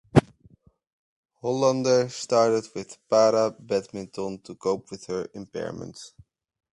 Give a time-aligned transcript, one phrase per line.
[1.43, 6.15] Hollander started with para badminton to cope with her impairement.